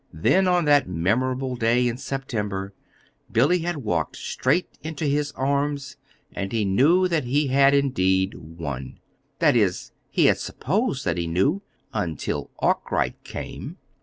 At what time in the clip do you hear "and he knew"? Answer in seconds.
6.31-7.07